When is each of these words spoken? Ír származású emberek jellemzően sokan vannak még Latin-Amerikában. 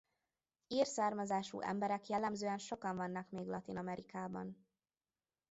Ír 0.67 0.85
származású 0.85 1.59
emberek 1.61 2.07
jellemzően 2.07 2.57
sokan 2.57 2.95
vannak 2.95 3.29
még 3.29 3.47
Latin-Amerikában. 3.47 4.65